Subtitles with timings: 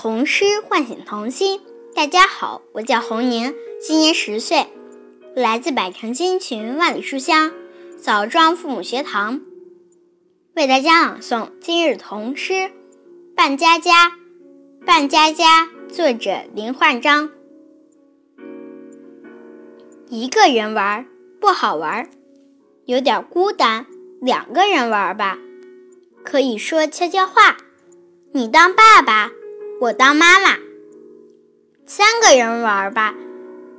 [0.00, 1.60] 童诗唤醒童心。
[1.92, 4.68] 大家好，我叫侯宁，今年十岁，
[5.34, 7.52] 来自百城千群万里书香
[8.00, 9.40] 枣庄父母学堂，
[10.54, 12.52] 为大家朗诵今日童诗
[13.34, 14.10] 《扮家家》。
[14.86, 17.30] 扮家家，作者林焕章。
[20.08, 21.08] 一个人玩
[21.40, 22.08] 不好玩，
[22.84, 23.86] 有点孤单；
[24.20, 25.36] 两个人玩吧，
[26.22, 27.56] 可以说悄悄话。
[28.32, 29.32] 你当爸爸，
[29.80, 30.56] 我当妈妈。
[31.86, 33.14] 三个人玩吧，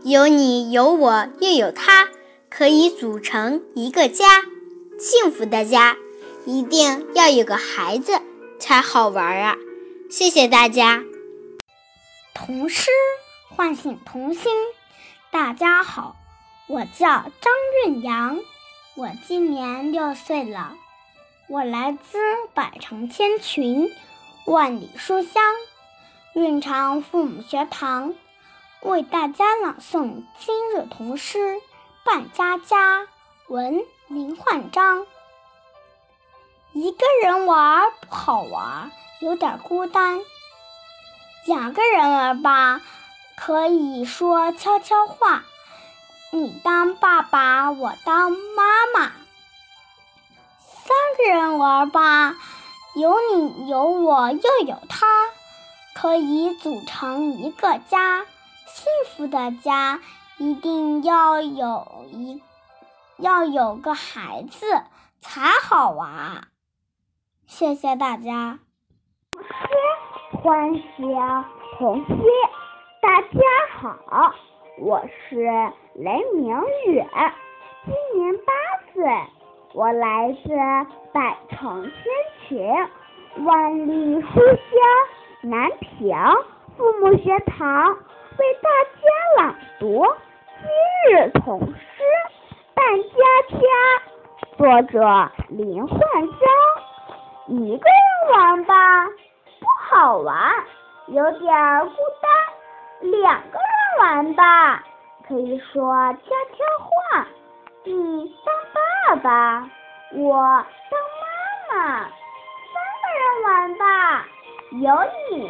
[0.04, 2.08] 有你有我又有他，
[2.50, 4.44] 可以组成一个家，
[4.98, 5.98] 幸福的家。
[6.46, 8.14] 一定要有个孩子
[8.60, 9.58] 才好玩啊！
[10.10, 11.04] 谢谢大家。
[12.34, 12.90] 童诗
[13.50, 14.52] 唤醒童心。
[15.32, 16.16] 大家好，
[16.68, 17.08] 我叫
[17.42, 17.54] 张
[17.84, 18.40] 润阳，
[18.96, 20.76] 我今年六岁了，
[21.50, 22.18] 我来自
[22.54, 23.92] 百城千群。
[24.46, 25.44] 万里书香，
[26.34, 28.14] 润长父母学堂
[28.82, 31.40] 为大家朗诵今日童诗
[32.06, 33.02] 《扮家家》，
[33.48, 35.08] 文林焕章。
[36.72, 38.92] 一个人玩不好玩，
[39.22, 40.20] 有点孤单；
[41.46, 42.82] 两个人玩吧，
[43.36, 45.44] 可以说悄悄话。
[46.32, 49.12] 你当爸爸，我当妈妈。
[50.60, 52.36] 三个人玩吧。
[52.96, 55.08] 有你有我又有他，
[56.02, 58.22] 可以组成一个家，
[58.68, 60.00] 幸福的家
[60.38, 62.42] 一定要有一
[63.18, 64.66] 要有个孩子
[65.20, 66.48] 才好玩。
[67.48, 68.60] 谢谢大家。
[69.34, 70.82] 诗欢喜
[71.78, 72.18] 童心，
[73.02, 73.40] 大家
[73.82, 74.34] 好，
[74.80, 75.36] 我是
[75.96, 76.56] 雷明
[76.88, 77.04] 宇，
[77.84, 78.54] 今年八
[78.94, 79.04] 岁。
[79.74, 80.50] 我来自
[81.12, 81.92] 百城千
[82.48, 86.14] 群，万里书香南平
[86.76, 90.06] 父母学堂，为大家朗读
[90.60, 91.74] 今日童诗
[92.74, 93.10] 《扮家
[93.48, 93.58] 家》，
[94.58, 95.98] 作者林焕
[96.28, 96.42] 章。
[97.48, 100.52] 一个人玩吧，不好玩，
[101.08, 101.40] 有点
[101.86, 104.84] 孤单；两个人玩吧，
[105.26, 107.26] 可以说悄悄话。
[107.86, 109.70] 你当爸爸，
[110.16, 110.34] 我
[110.90, 111.00] 当
[111.72, 112.10] 妈妈，
[114.72, 114.78] 有
[115.32, 115.50] 你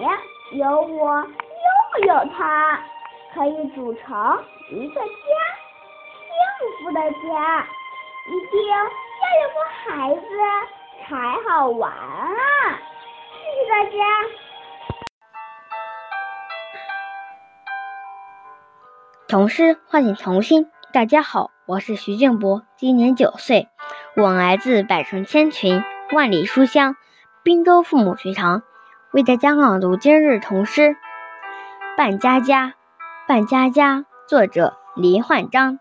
[0.58, 1.28] 有我
[1.98, 2.80] 又有他，
[3.34, 4.42] 可以组成
[4.72, 5.08] 一个家，
[6.32, 6.40] 幸
[6.80, 7.68] 福的家，
[8.30, 10.22] 一定要有个孩子
[11.04, 12.32] 才好玩啊！
[13.34, 13.98] 谢谢大家。
[19.28, 21.52] 童诗唤醒童心，大家好。
[21.66, 23.68] 我是徐静博，今年九岁，
[24.16, 26.96] 我来自百城千群，万里书香
[27.44, 28.64] 滨州父母学堂，
[29.12, 30.82] 为大家朗读今日童诗
[31.98, 32.68] 《扮家家》。
[33.28, 35.80] 扮家家，作者林焕章。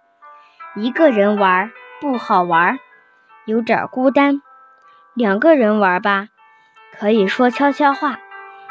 [0.75, 2.79] 一个人玩不好玩，
[3.45, 4.41] 有点孤单；
[5.13, 6.29] 两个人玩吧，
[6.99, 8.19] 可以说悄悄话。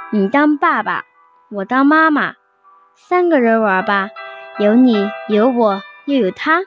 [0.09, 1.03] 你当爸爸，
[1.51, 2.34] 我当妈妈；
[2.95, 4.09] 三个人玩吧，
[4.57, 6.62] 有你有我又有他。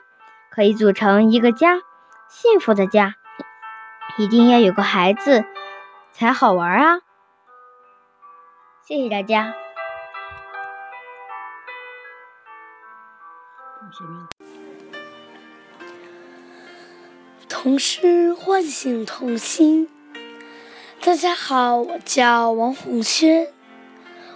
[0.49, 1.81] 可以组成一个家，
[2.29, 3.15] 幸福的家，
[4.17, 5.43] 一定要有个孩子
[6.13, 6.99] 才好玩啊！
[8.83, 9.53] 谢谢大家。
[17.47, 19.87] 童诗唤醒童心。
[20.99, 23.47] 大家好，我叫王红轩，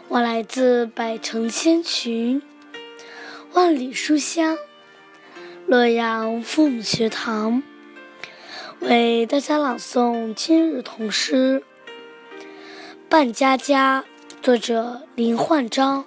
[0.10, 2.42] 我来自百城千群，
[3.54, 4.58] 万里书香。
[5.66, 7.64] 洛阳父母学堂
[8.80, 11.64] 为大家朗诵今日童诗
[13.10, 14.04] 《扮家家》，
[14.46, 16.06] 作者林焕章。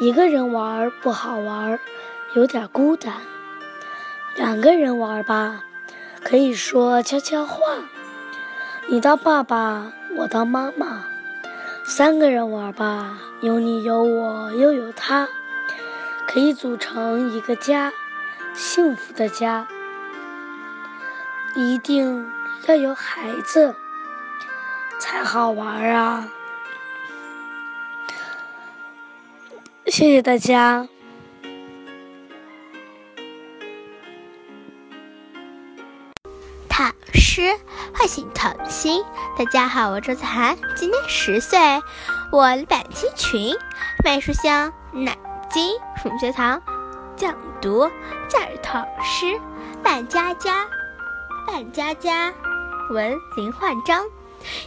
[0.00, 1.78] 一个人玩不好玩，
[2.34, 3.12] 有点孤单；
[4.34, 5.62] 两个人玩吧，
[6.24, 7.60] 可以说悄悄话。
[8.88, 11.04] 你当爸爸，我当妈妈；
[11.84, 15.28] 三个人玩吧，有你有我又有他。
[16.26, 17.92] 可以组成一个家，
[18.54, 19.68] 幸福的家，
[21.54, 22.28] 一定
[22.66, 23.76] 要有孩子
[24.98, 26.28] 才好玩啊！
[29.86, 30.88] 谢谢大家。
[36.68, 37.56] 唐诗
[37.94, 39.04] 唤醒童心。
[39.38, 41.58] 大家好，我周子涵，今年十岁，
[42.32, 43.56] 我板青群，
[44.04, 45.16] 麦书香奶。
[45.48, 46.60] 金父母学堂
[47.16, 47.90] 讲读
[48.28, 49.24] 今日童诗
[49.82, 50.64] 《扮家家》，
[51.46, 52.34] 扮家家，
[52.90, 54.04] 文林焕章。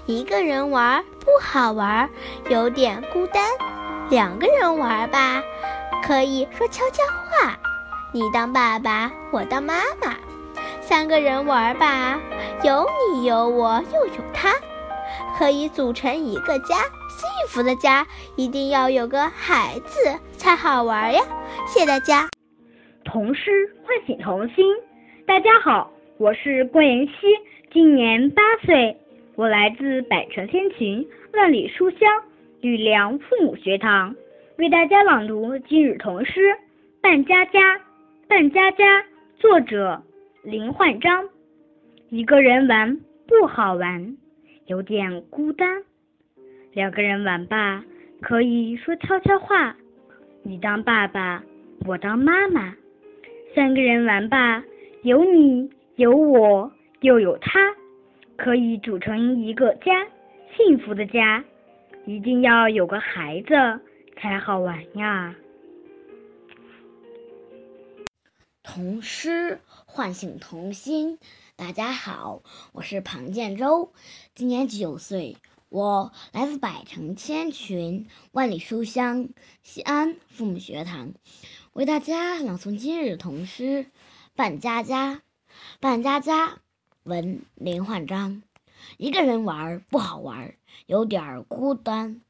[0.05, 2.09] 一个人玩不好玩，
[2.49, 3.43] 有点孤单。
[4.09, 5.41] 两个人玩吧，
[6.03, 7.57] 可以说悄悄话。
[8.13, 10.17] 你当爸爸，我当妈妈。
[10.81, 12.19] 三个人玩吧，
[12.63, 14.53] 有你有我又有他，
[15.37, 16.75] 可以组成一个家，
[17.07, 18.05] 幸福的家。
[18.35, 21.21] 一定要有个孩子才好玩呀！
[21.65, 22.27] 谢谢大家。
[23.05, 24.65] 童诗唤醒童心。
[25.25, 27.13] 大家好，我是郭妍希，
[27.71, 28.97] 今年八岁，
[29.35, 31.99] 我来自百城千群，万里书香
[32.59, 34.13] 吕梁父母学堂，
[34.57, 36.41] 为大家朗读今日童诗
[37.01, 37.77] 《扮家家》。
[38.27, 39.03] 扮家家，
[39.37, 40.01] 作者
[40.43, 41.29] 林焕章。
[42.09, 44.17] 一个人玩不好玩，
[44.67, 45.81] 有点孤单。
[46.73, 47.83] 两个人玩吧，
[48.21, 49.75] 可以说悄悄话。
[50.43, 51.41] 你当爸爸，
[51.85, 52.75] 我当妈妈。
[53.55, 54.61] 三个人玩吧，
[55.03, 57.59] 有你有我又有他，
[58.43, 59.91] 可以组成一个家，
[60.57, 61.45] 幸福的家。
[62.07, 63.53] 一定要有个孩子
[64.19, 65.35] 才好玩呀。
[68.63, 71.19] 童诗唤醒童心。
[71.55, 72.41] 大家好，
[72.73, 73.93] 我是庞建洲，
[74.33, 75.37] 今年九岁，
[75.69, 79.29] 我来自百城千群，万里书香
[79.61, 81.13] 西安父母学堂，
[81.73, 83.83] 为大家朗诵今日童诗
[84.35, 85.15] 《扮家家》。
[85.79, 86.61] 扮家家，
[87.03, 88.43] 文林焕章。
[88.97, 90.55] 一个人玩不好玩，
[90.85, 92.21] 有点孤单。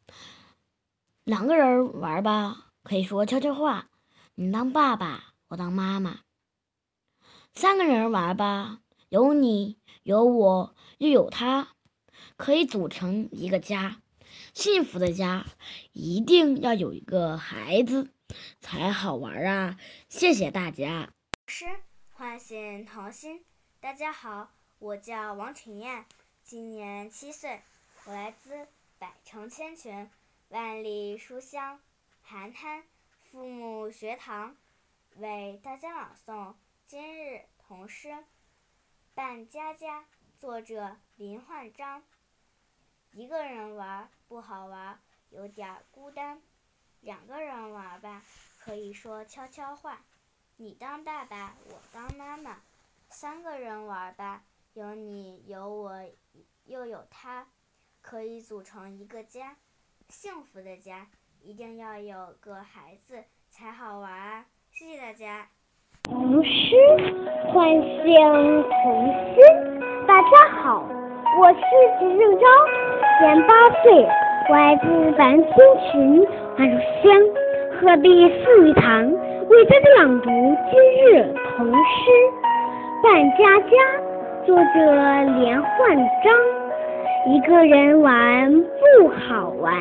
[1.25, 3.89] 两个人玩吧，可以说悄悄话。
[4.35, 6.21] 你当爸爸，我当妈妈。
[7.53, 8.79] 三个人玩吧，
[9.09, 11.75] 有你有我又有他，
[12.37, 14.01] 可以组成一个家，
[14.53, 15.45] 幸福的家。
[15.91, 18.09] 一定要有一个孩子
[18.61, 19.77] 才好玩啊！
[20.07, 21.09] 谢谢大家。
[21.47, 21.65] 诗
[22.13, 23.43] 唤醒童心。
[23.81, 24.51] 大家好，
[24.81, 26.07] 我叫王晨燕，
[26.43, 27.61] 今年七岁，
[28.05, 28.67] 我来自
[28.97, 30.09] 百城千群，
[30.49, 31.79] 万里书香
[32.23, 32.83] 寒滩
[33.29, 34.57] 父母学堂，
[35.17, 36.55] 为大家朗诵。
[36.87, 38.07] 今日童诗
[39.13, 40.01] 《扮家家》，
[40.39, 42.01] 作者林焕章。
[43.11, 44.99] 一个人玩不好玩，
[45.29, 46.41] 有点孤单。
[47.01, 48.23] 两个人玩吧，
[48.57, 50.01] 可以说悄悄话。
[50.57, 52.59] 你当爸爸，我当妈妈。
[53.11, 54.41] 三个人玩吧，
[54.73, 55.91] 有你有我
[56.65, 57.45] 又有他，
[58.01, 59.57] 可以组成一个家，
[60.07, 61.07] 幸福的家。
[61.41, 64.45] 一定要有个孩子才好玩啊！
[64.71, 65.45] 谢谢大家。
[66.03, 66.75] 童诗
[67.51, 69.43] 唤醒童心。
[70.07, 70.87] 大家好，
[71.41, 71.59] 我是
[71.99, 72.47] 吉正昭，
[73.19, 73.53] 今年八
[73.83, 74.07] 岁，
[74.49, 75.51] 我来自百人千
[75.91, 76.25] 群
[76.57, 77.11] 万书香
[77.81, 79.11] 鹤壁四语堂，
[79.49, 80.29] 为大家朗读
[80.71, 80.79] 今
[81.11, 81.75] 日童诗
[83.03, 83.75] 《扮家家》，
[84.45, 84.63] 作者
[85.39, 86.33] 连焕章。
[87.27, 88.51] 一个人玩
[88.99, 89.73] 不好玩，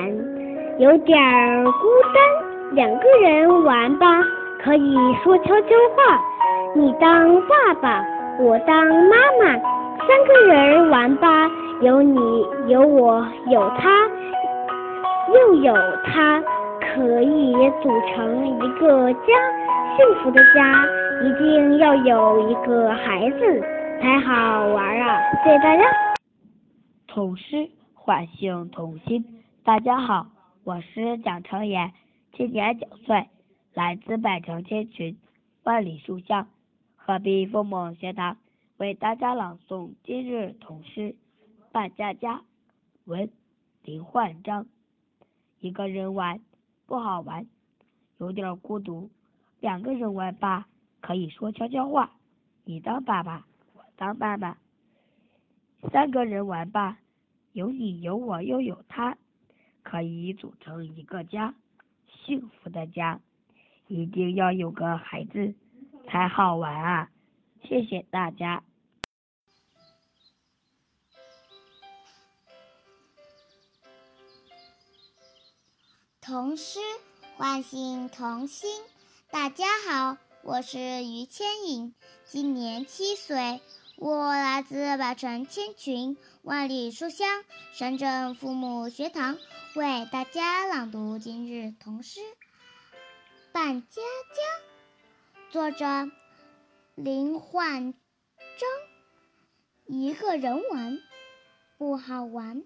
[0.79, 1.19] 有点
[1.65, 4.07] 孤单，两个人玩吧。
[4.63, 6.21] 可以说悄悄话，
[6.75, 8.05] 你当爸爸，
[8.39, 9.59] 我当妈妈，
[10.07, 13.89] 三个人玩吧，有你有我有他，
[15.33, 15.75] 又有
[16.05, 16.43] 他，
[16.95, 19.33] 可以组成一个家，
[19.97, 20.85] 幸福的家，
[21.23, 23.63] 一定要有一个孩子
[24.01, 25.21] 才好玩啊！
[25.45, 25.85] 谢谢大家。
[27.07, 30.27] 童诗唤醒童心，大家好，
[30.65, 31.93] 我是蒋成言，
[32.33, 33.29] 今年九岁。
[33.75, 35.19] 来自百城千群，
[35.65, 36.49] 万里书香，
[36.97, 38.39] 鹤壁父母学堂
[38.79, 41.01] 为大家朗诵今日童诗
[41.71, 42.37] 《扮家家》，
[43.05, 43.31] 文
[43.85, 44.65] 林焕章。
[45.61, 46.41] 一个人玩
[46.87, 47.47] 不好玩，
[48.17, 49.11] 有点孤独；
[49.61, 50.67] 两个人玩吧，
[51.03, 52.13] 可以说悄悄话。
[52.65, 53.50] 你当爸爸，我
[54.01, 54.57] 当爸爸；
[55.93, 56.97] 三个人玩吧，
[57.53, 59.19] 有你有我又有他，
[59.83, 61.55] 可以组成一个家，
[62.25, 63.21] 幸福的家。
[63.89, 65.53] 一定要有个孩子
[66.09, 67.11] 才好玩啊！
[67.63, 68.65] 谢谢大家。
[76.23, 76.79] 童诗
[77.37, 78.83] 唤醒童心。
[79.31, 83.61] 大家好，我是于千颖，今年七岁，
[84.01, 89.37] 我来自百城千群，万里书香深圳父母学堂，
[89.75, 92.21] 为大家朗读今日童诗。
[93.53, 94.01] 扮家
[94.35, 96.11] 家，作者
[96.95, 98.71] 林焕章。
[99.85, 100.99] 一个人玩
[101.77, 102.65] 不好玩，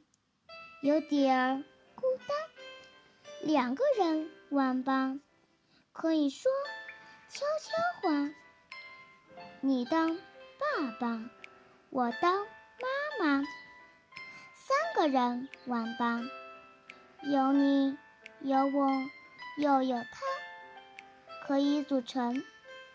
[0.82, 1.64] 有点儿
[1.96, 2.36] 孤单。
[3.42, 5.18] 两个人玩吧，
[5.90, 6.48] 可以说
[7.28, 8.30] 悄悄话。
[9.60, 10.16] 你当
[10.64, 11.30] 爸爸，
[11.90, 13.42] 我当妈妈。
[14.54, 16.21] 三个人玩吧，
[17.23, 17.97] 有你，
[18.40, 18.90] 有我，
[19.59, 22.37] 又有他，可以组成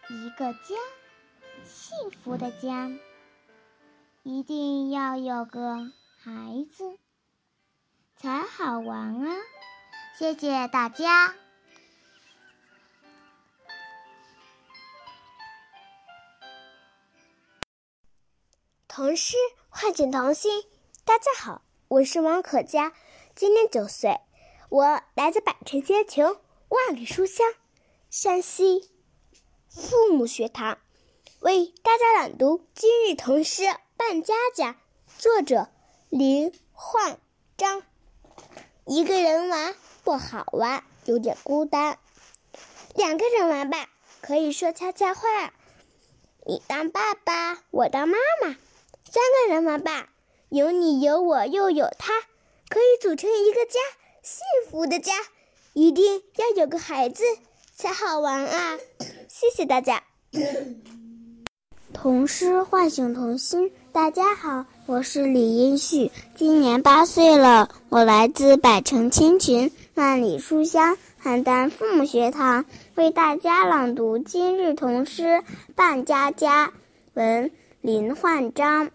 [0.10, 0.76] 一个家，
[1.64, 2.92] 幸福的家。
[4.24, 6.98] 一定要有个孩子
[8.16, 9.36] 才好玩啊！
[10.18, 11.34] 谢谢大家。
[19.00, 19.38] 童诗
[19.70, 20.66] 唤醒童心。
[21.06, 22.92] 大家好，我是王可佳，
[23.34, 24.20] 今年九岁，
[24.68, 26.36] 我来自百城千穷，
[26.68, 27.48] 万里书香，
[28.10, 28.90] 山西
[29.70, 30.80] 父母学堂，
[31.40, 33.64] 为大家朗读今日童诗
[33.96, 34.74] 《扮家家》，
[35.18, 35.70] 作者
[36.10, 37.22] 林焕
[37.56, 37.84] 章。
[38.86, 41.96] 一个人玩不好玩，有点孤单；
[42.96, 43.88] 两个人玩吧，
[44.20, 45.54] 可以说悄悄话。
[46.46, 48.58] 你当爸爸，我当妈妈，
[49.12, 50.08] 三个人玩吧。
[50.50, 52.14] 有你有我又有他，
[52.70, 53.80] 可以组成一个家，
[54.22, 55.14] 幸福的家。
[55.74, 57.24] 一定要有个孩子
[57.76, 58.78] 才好玩啊！
[59.28, 60.04] 谢谢大家。
[61.92, 63.72] 童诗唤醒童心。
[63.92, 67.70] 大家好，我是李英旭，今年八岁了。
[67.90, 72.64] 我来自百城千群，万里书香邯郸父母学堂，
[72.94, 75.24] 为大家朗读今日童诗
[75.76, 76.68] 《扮家家》，
[77.16, 77.52] 文
[77.82, 78.92] 林焕章。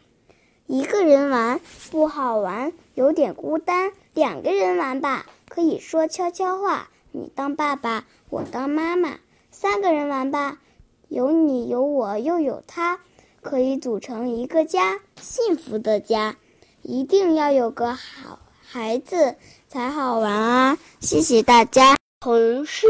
[0.75, 1.61] 一个人玩
[1.93, 3.93] 不好玩，有点孤单。
[4.12, 6.90] 两个人玩吧，可以说悄悄话。
[7.12, 9.21] 你当爸爸，我当妈妈。
[9.52, 10.59] 三个人玩吧，
[11.07, 12.99] 有你有我又有他，
[13.40, 16.35] 可以组成一个家，幸福的家。
[16.83, 19.37] 一定要有个好孩子
[19.69, 20.78] 才好玩啊！
[20.99, 21.97] 谢谢大家。
[22.19, 22.88] 童诗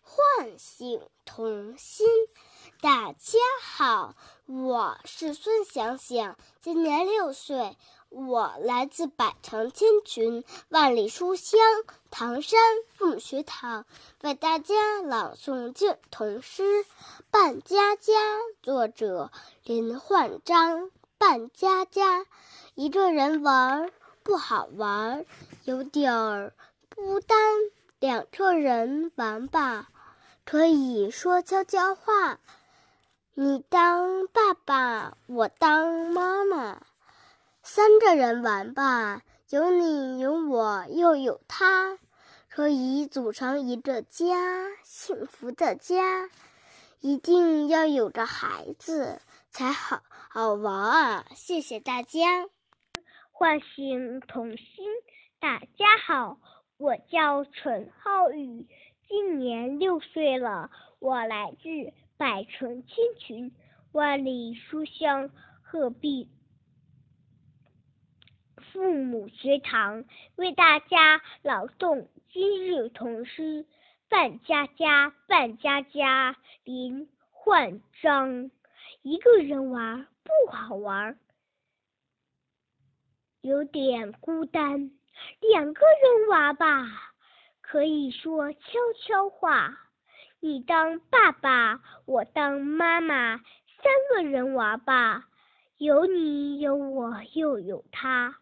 [0.00, 2.06] 唤醒童心。
[2.82, 4.14] 大家好，
[4.52, 7.76] 我是孙想想，今年六岁，
[8.08, 11.60] 我来自百城千群，万里书香
[12.10, 13.86] 唐山父母学堂，
[14.22, 16.64] 为大家朗诵敬童诗
[17.30, 18.12] 《扮家家》，
[18.60, 19.30] 作者
[19.62, 20.90] 林焕章。
[21.16, 22.26] 扮家家，
[22.74, 23.92] 一个人玩
[24.24, 25.24] 不好玩，
[25.62, 26.52] 有点儿
[26.96, 27.38] 孤单，
[28.00, 29.90] 两个人玩吧，
[30.44, 32.40] 可以说悄悄话。
[33.34, 36.82] 你当爸爸，我当妈妈，
[37.62, 41.98] 三个人玩吧，有你有我又有他，
[42.48, 44.34] 可以组成一个家，
[44.82, 46.28] 幸福的家。
[46.98, 51.26] 一定要有个孩子才好好玩啊！
[51.34, 52.46] 谢谢大家。
[53.30, 54.84] 唤醒童心，
[55.38, 56.38] 大家好，
[56.76, 58.66] 我叫陈浩宇，
[59.08, 61.92] 今年六岁了，我来自。
[62.20, 63.50] 百城千群，
[63.92, 65.30] 万里书香，
[65.62, 66.28] 鹤壁
[68.56, 70.04] 父母学堂
[70.36, 73.64] 为大家朗诵今日童诗
[74.10, 78.50] 《扮家家》，扮家家，林焕章。
[79.00, 81.18] 一个人玩不好玩，
[83.40, 84.90] 有点孤单；
[85.40, 87.14] 两个人玩吧，
[87.62, 88.58] 可以说悄
[89.06, 89.86] 悄话。
[90.40, 95.28] 你当爸爸，我当妈妈，三个人玩吧，
[95.76, 98.36] 有你有我又有他，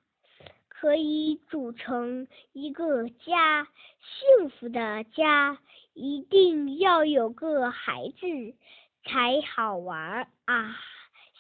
[0.68, 3.66] 可以组成一个家，
[4.00, 5.58] 幸福的家。
[5.94, 8.54] 一定要有个孩子
[9.02, 10.76] 才好玩啊！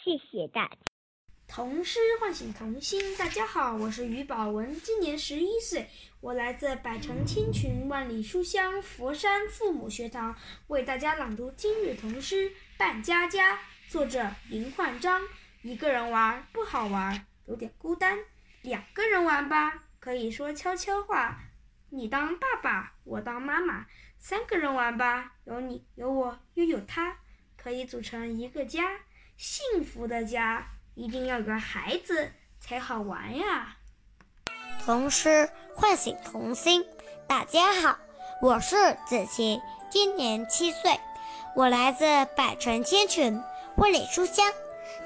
[0.02, 0.87] 谢谢大家。
[1.48, 3.16] 童诗唤醒童心。
[3.16, 5.88] 大家好，我是于宝文，今年十一岁，
[6.20, 10.36] 我来自百城千群，万里书香佛山父母学堂，
[10.66, 13.56] 为大家朗读今日童诗《扮家家》，
[13.88, 15.22] 作者林焕章。
[15.62, 18.18] 一个人玩不好玩，有点孤单；
[18.60, 21.40] 两个人玩吧，可以说悄悄话。
[21.88, 23.86] 你当爸爸，我当妈妈；
[24.18, 27.16] 三个人玩吧，有你有我又有他，
[27.56, 29.00] 可以组成一个家，
[29.38, 30.74] 幸福的家。
[30.98, 32.28] 一定要有个孩子
[32.58, 33.76] 才好玩呀！
[34.84, 36.84] 童诗唤醒童心。
[37.28, 37.96] 大家好，
[38.42, 38.74] 我是
[39.06, 40.98] 子琪，今年七岁，
[41.54, 43.40] 我来自百城千群，
[43.76, 44.52] 万里书香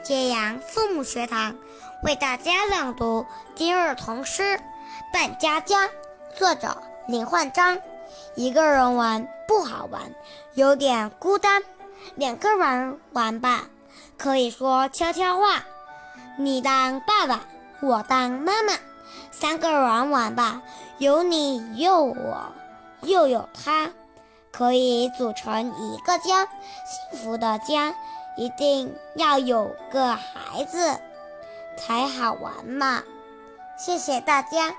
[0.02, 1.54] 揭阳父母学堂，
[2.02, 4.42] 为大家朗读今日童诗
[5.12, 5.88] 《扮家家》，
[6.34, 7.78] 作者林焕章。
[8.34, 10.14] 一个人玩不好玩，
[10.54, 11.60] 有点孤单；
[12.14, 13.66] 两个人玩吧，
[14.16, 15.62] 可以说悄悄话。
[16.36, 17.40] 你当爸爸，
[17.80, 18.74] 我当妈妈，
[19.30, 20.62] 三个人玩吧，
[20.98, 22.52] 有你又我
[23.02, 23.90] 又有他，
[24.50, 26.46] 可以组成一个家，
[26.84, 27.94] 幸福的家。
[28.34, 30.98] 一定要有个孩子
[31.76, 33.02] 才好玩嘛！
[33.76, 34.74] 谢谢大家。